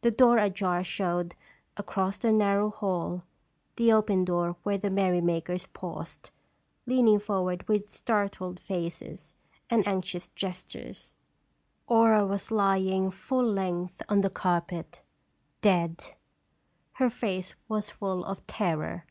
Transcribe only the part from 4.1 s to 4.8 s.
door where